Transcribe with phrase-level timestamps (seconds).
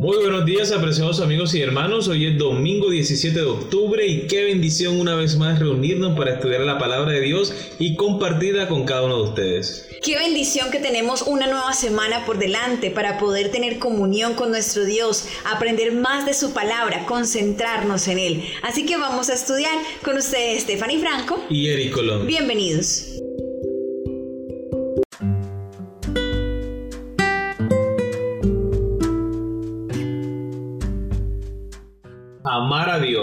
[0.00, 2.08] Muy buenos días, apreciados amigos y hermanos.
[2.08, 6.62] Hoy es domingo 17 de octubre y qué bendición una vez más reunirnos para estudiar
[6.62, 9.90] la palabra de Dios y compartirla con cada uno de ustedes.
[10.02, 14.86] Qué bendición que tenemos una nueva semana por delante para poder tener comunión con nuestro
[14.86, 18.44] Dios, aprender más de su palabra, concentrarnos en Él.
[18.62, 22.26] Así que vamos a estudiar con ustedes Stephanie Franco y Eric Colón.
[22.26, 23.19] Bienvenidos.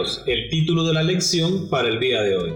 [0.07, 2.53] Dios, el título de la lección para el día de hoy.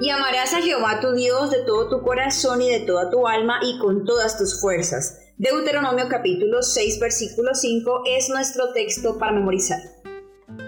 [0.00, 3.60] Y amarás a Jehová tu Dios de todo tu corazón y de toda tu alma
[3.62, 5.20] y con todas tus fuerzas.
[5.36, 9.78] Deuteronomio capítulo 6 versículo 5 es nuestro texto para memorizar.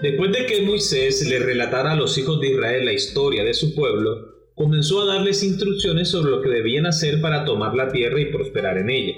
[0.01, 3.73] Después de que Moisés le relatara a los hijos de Israel la historia de su
[3.73, 8.31] pueblo, comenzó a darles instrucciones sobre lo que debían hacer para tomar la tierra y
[8.31, 9.13] prosperar en ella.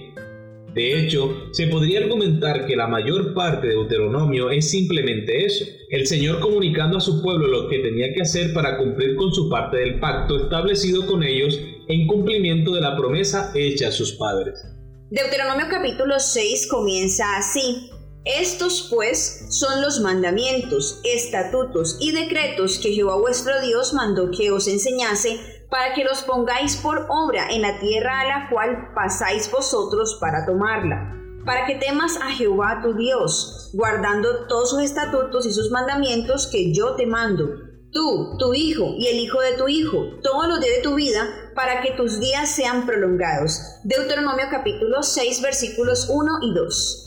[0.73, 6.05] De hecho, se podría argumentar que la mayor parte de Deuteronomio es simplemente eso, el
[6.05, 9.77] Señor comunicando a su pueblo lo que tenía que hacer para cumplir con su parte
[9.77, 14.63] del pacto establecido con ellos en cumplimiento de la promesa hecha a sus padres.
[15.09, 17.89] Deuteronomio capítulo 6 comienza así.
[18.25, 24.67] Estos pues son los mandamientos, estatutos y decretos que Jehová vuestro Dios mandó que os
[24.67, 25.39] enseñase
[25.69, 30.45] para que los pongáis por obra en la tierra a la cual pasáis vosotros para
[30.45, 36.47] tomarla, para que temas a Jehová tu Dios, guardando todos sus estatutos y sus mandamientos
[36.47, 37.49] que yo te mando,
[37.91, 41.51] tú, tu hijo y el hijo de tu hijo, todos los días de tu vida,
[41.53, 43.59] para que tus días sean prolongados.
[43.83, 47.05] Deuteronomio capítulo 6 versículos 1 y 2.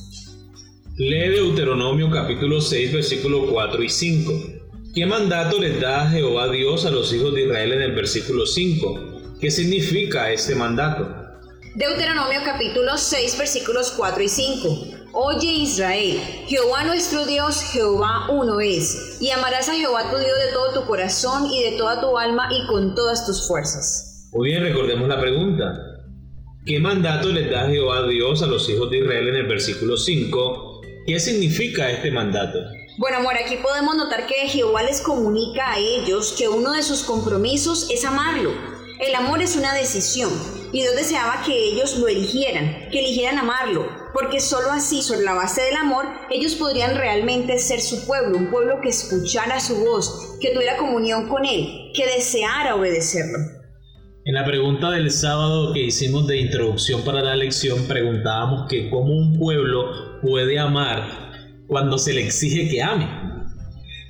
[0.99, 4.62] Lee Deuteronomio capítulo 6 versículos 4 y 5.
[4.95, 9.39] ¿Qué mandato les da Jehová Dios a los hijos de Israel en el versículo 5?
[9.41, 11.09] ¿Qué significa este mandato?
[11.75, 14.87] Deuteronomio capítulo 6 versículos 4 y 5.
[15.15, 20.53] Oye Israel, Jehová nuestro Dios, Jehová uno es, y amarás a Jehová tu Dios de
[20.53, 24.28] todo tu corazón y de toda tu alma y con todas tus fuerzas.
[24.34, 25.72] Muy bien, recordemos la pregunta.
[26.66, 30.83] ¿Qué mandato les da Jehová Dios a los hijos de Israel en el versículo 5?
[31.06, 32.59] ¿Qué significa este mandato?
[32.98, 37.03] Bueno, amor, aquí podemos notar que Jehová les comunica a ellos que uno de sus
[37.04, 38.53] compromisos es amarlo.
[39.00, 40.30] El amor es una decisión
[40.72, 45.32] y Dios deseaba que ellos lo eligieran, que eligieran amarlo, porque solo así, sobre la
[45.32, 50.36] base del amor, ellos podrían realmente ser su pueblo, un pueblo que escuchara su voz,
[50.38, 53.38] que tuviera comunión con Él, que deseara obedecerlo.
[54.26, 59.14] En la pregunta del sábado que hicimos de introducción para la lección, preguntábamos que cómo
[59.14, 61.31] un pueblo puede amar
[61.72, 63.09] cuando se le exige que ame.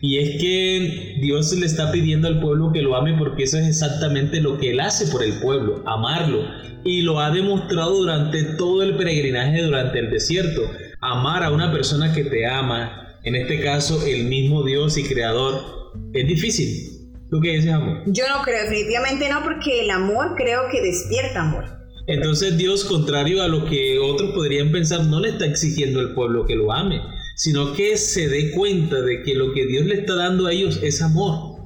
[0.01, 3.69] Y es que Dios le está pidiendo al pueblo que lo ame porque eso es
[3.69, 6.45] exactamente lo que Él hace por el pueblo, amarlo.
[6.85, 10.63] Y lo ha demostrado durante todo el peregrinaje, durante el desierto.
[11.01, 15.93] Amar a una persona que te ama, en este caso el mismo Dios y Creador,
[16.15, 17.13] es difícil.
[17.31, 18.03] ¿Tú qué dices, amor?
[18.07, 21.65] Yo no creo, definitivamente no, porque el amor creo que despierta amor.
[22.09, 26.45] Entonces Dios, contrario a lo que otros podrían pensar, no le está exigiendo al pueblo
[26.45, 27.01] que lo ame
[27.43, 30.79] sino que se dé cuenta de que lo que Dios le está dando a ellos
[30.81, 31.57] es amor.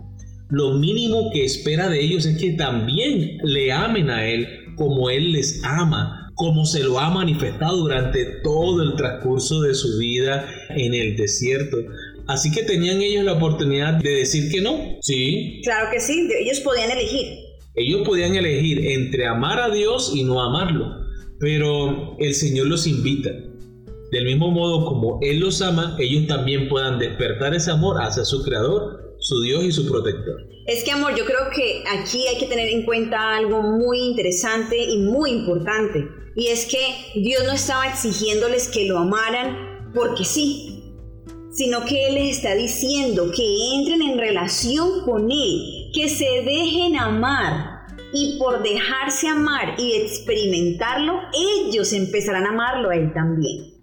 [0.49, 5.33] Lo mínimo que espera de ellos es que también le amen a Él como Él
[5.33, 10.95] les ama, como se lo ha manifestado durante todo el transcurso de su vida en
[10.95, 11.77] el desierto.
[12.27, 14.81] Así que tenían ellos la oportunidad de decir que no.
[15.03, 15.61] Sí.
[15.63, 17.27] Claro que sí, ellos podían elegir.
[17.75, 21.05] Ellos podían elegir entre amar a Dios y no amarlo.
[21.39, 23.31] Pero el Señor los invita
[24.11, 28.43] del mismo modo como Él los ama, ellos también puedan despertar ese amor hacia su
[28.43, 30.37] Creador, su Dios y su protector.
[30.67, 34.77] Es que amor, yo creo que aquí hay que tener en cuenta algo muy interesante
[34.83, 36.09] y muy importante.
[36.34, 40.95] Y es que Dios no estaba exigiéndoles que lo amaran porque sí,
[41.50, 46.97] sino que Él les está diciendo que entren en relación con Él, que se dejen
[46.97, 47.77] amar.
[48.12, 53.76] Y por dejarse amar y experimentarlo, ellos empezarán a amarlo a Él también.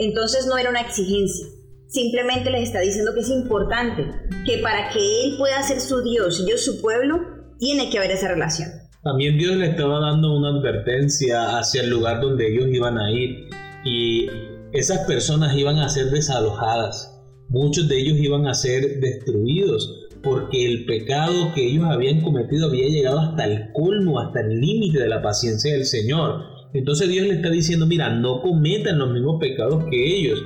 [0.00, 1.46] Entonces no era una exigencia,
[1.88, 4.06] simplemente les está diciendo que es importante,
[4.46, 7.20] que para que Él pueda ser su Dios y yo su pueblo,
[7.58, 8.70] tiene que haber esa relación.
[9.04, 13.50] También Dios le estaba dando una advertencia hacia el lugar donde ellos iban a ir
[13.84, 14.26] y
[14.72, 17.20] esas personas iban a ser desalojadas.
[17.50, 22.88] Muchos de ellos iban a ser destruidos porque el pecado que ellos habían cometido había
[22.88, 26.59] llegado hasta el colmo, hasta el límite de la paciencia del Señor.
[26.72, 30.42] Entonces Dios le está diciendo, mira, no cometan los mismos pecados que ellos.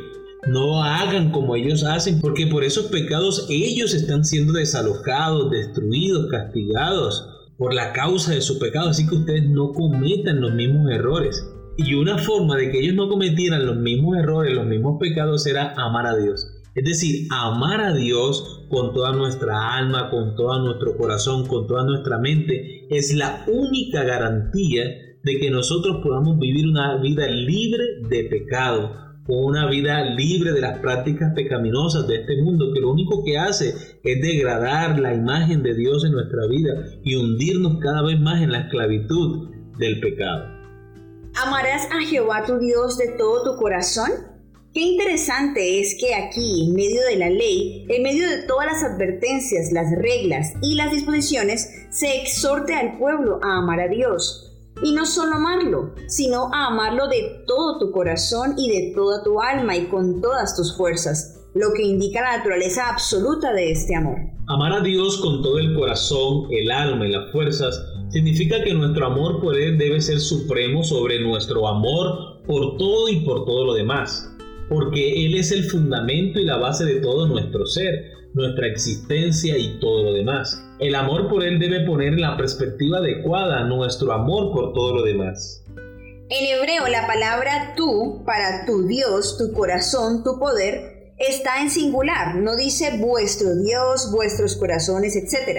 [0.47, 7.29] No hagan como ellos hacen, porque por esos pecados ellos están siendo desalojados, destruidos, castigados
[7.57, 8.91] por la causa de su pecado.
[8.91, 11.47] Así que ustedes no cometan los mismos errores.
[11.77, 15.75] Y una forma de que ellos no cometieran los mismos errores, los mismos pecados, era
[15.77, 16.47] amar a Dios.
[16.75, 21.85] Es decir, amar a Dios con toda nuestra alma, con todo nuestro corazón, con toda
[21.85, 24.83] nuestra mente, es la única garantía
[25.25, 30.79] de que nosotros podamos vivir una vida libre de pecado, una vida libre de las
[30.81, 33.71] prácticas pecaminosas de este mundo, que lo único que hace
[34.03, 38.53] es degradar la imagen de Dios en nuestra vida y hundirnos cada vez más en
[38.53, 39.49] la esclavitud
[39.79, 40.55] del pecado.
[41.37, 44.11] ¿Amarás a Jehová tu Dios de todo tu corazón?
[44.75, 48.83] Qué interesante es que aquí, en medio de la ley, en medio de todas las
[48.83, 54.54] advertencias, las reglas y las disposiciones, se exhorte al pueblo a amar a Dios.
[54.83, 59.41] Y no solo amarlo, sino a amarlo de todo tu corazón y de toda tu
[59.41, 64.17] alma y con todas tus fuerzas, lo que indica la naturaleza absoluta de este amor.
[64.49, 67.81] Amar a Dios con todo el corazón, el alma y las fuerzas
[68.11, 73.21] significa que nuestro amor por Él debe ser supremo sobre nuestro amor por todo y
[73.21, 74.31] por todo lo demás,
[74.69, 79.79] porque Él es el fundamento y la base de todo nuestro ser, nuestra existencia y
[79.81, 80.64] todo lo demás.
[80.85, 85.03] El amor por Él debe poner en la perspectiva adecuada nuestro amor por todo lo
[85.03, 85.65] demás.
[86.29, 92.35] En hebreo la palabra tú para tu Dios, tu corazón, tu poder está en singular,
[92.35, 95.59] no dice vuestro Dios, vuestros corazones, etc.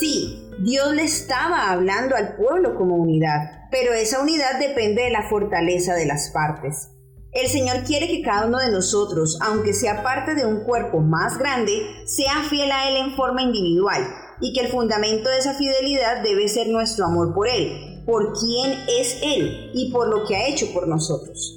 [0.00, 5.28] Sí, Dios le estaba hablando al pueblo como unidad, pero esa unidad depende de la
[5.28, 6.88] fortaleza de las partes.
[7.30, 11.38] El Señor quiere que cada uno de nosotros, aunque sea parte de un cuerpo más
[11.38, 11.70] grande,
[12.04, 14.02] sea fiel a Él en forma individual
[14.40, 18.72] y que el fundamento de esa fidelidad debe ser nuestro amor por Él, por quién
[18.88, 21.56] es Él y por lo que ha hecho por nosotros.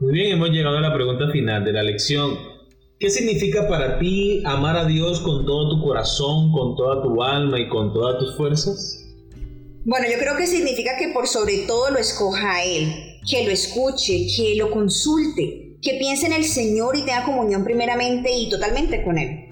[0.00, 2.38] Muy bien, hemos llegado a la pregunta final de la lección.
[2.98, 7.58] ¿Qué significa para ti amar a Dios con todo tu corazón, con toda tu alma
[7.58, 9.06] y con todas tus fuerzas?
[9.84, 12.92] Bueno, yo creo que significa que por sobre todo lo escoja a Él,
[13.28, 18.30] que lo escuche, que lo consulte, que piense en el Señor y tenga comunión primeramente
[18.30, 19.49] y totalmente con Él.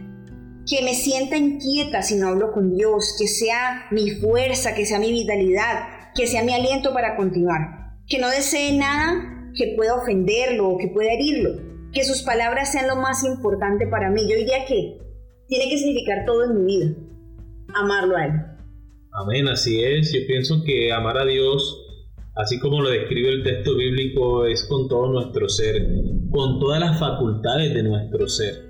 [0.68, 4.98] Que me sienta inquieta si no hablo con Dios, que sea mi fuerza, que sea
[4.98, 7.96] mi vitalidad, que sea mi aliento para continuar.
[8.06, 11.50] Que no desee nada que pueda ofenderlo o que pueda herirlo.
[11.92, 14.22] Que sus palabras sean lo más importante para mí.
[14.28, 14.98] Yo diría que
[15.48, 16.94] tiene que significar todo en mi vida.
[17.74, 18.32] Amarlo a Él.
[19.12, 20.12] Amén, así es.
[20.12, 21.82] Yo pienso que amar a Dios,
[22.36, 25.88] así como lo describe el texto bíblico, es con todo nuestro ser,
[26.30, 28.67] con todas las facultades de nuestro ser.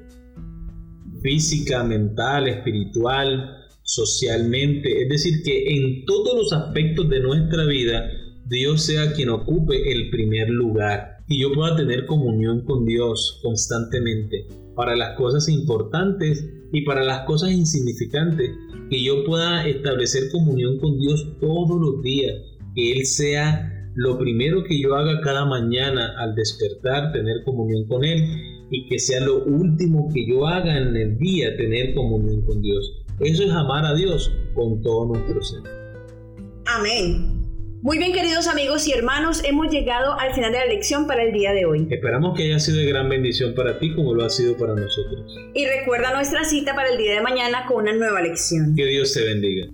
[1.23, 5.03] Física, mental, espiritual, socialmente.
[5.03, 8.11] Es decir, que en todos los aspectos de nuestra vida,
[8.47, 11.19] Dios sea quien ocupe el primer lugar.
[11.29, 17.27] Y yo pueda tener comunión con Dios constantemente para las cosas importantes y para las
[17.27, 18.51] cosas insignificantes.
[18.91, 22.35] Que yo pueda establecer comunión con Dios todos los días,
[22.75, 28.05] que Él sea lo primero que yo haga cada mañana al despertar, tener comunión con
[28.05, 28.23] Él,
[28.71, 33.05] y que sea lo último que yo haga en el día, tener comunión con Dios.
[33.21, 35.61] Eso es amar a Dios con todo nuestro ser.
[36.67, 37.39] Amén.
[37.81, 41.33] Muy bien, queridos amigos y hermanos, hemos llegado al final de la lección para el
[41.33, 41.87] día de hoy.
[41.89, 45.37] Esperamos que haya sido de gran bendición para ti como lo ha sido para nosotros.
[45.55, 48.75] Y recuerda nuestra cita para el día de mañana con una nueva lección.
[48.75, 49.69] Que Dios te bendiga.